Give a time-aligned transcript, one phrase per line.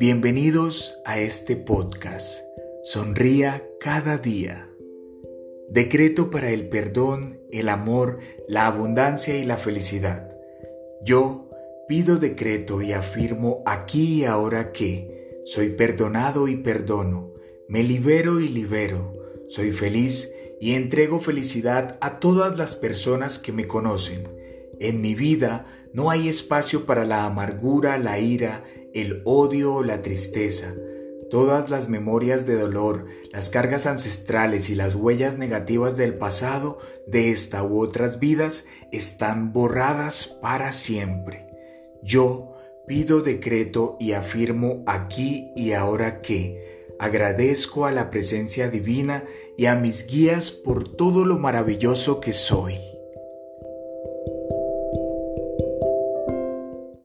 [0.00, 2.40] Bienvenidos a este podcast.
[2.84, 4.66] Sonría cada día.
[5.68, 8.18] Decreto para el perdón, el amor,
[8.48, 10.34] la abundancia y la felicidad.
[11.04, 11.50] Yo
[11.86, 17.34] pido decreto y afirmo aquí y ahora que soy perdonado y perdono,
[17.68, 19.12] me libero y libero,
[19.48, 20.32] soy feliz
[20.62, 24.26] y entrego felicidad a todas las personas que me conocen.
[24.80, 28.64] En mi vida no hay espacio para la amargura, la ira,
[28.94, 30.74] el odio la tristeza.
[31.30, 37.30] Todas las memorias de dolor, las cargas ancestrales y las huellas negativas del pasado, de
[37.30, 41.46] esta u otras vidas, están borradas para siempre.
[42.02, 42.54] Yo
[42.86, 46.70] pido decreto y afirmo aquí y ahora que
[47.00, 49.24] Agradezco a la presencia divina
[49.56, 52.78] y a mis guías por todo lo maravilloso que soy.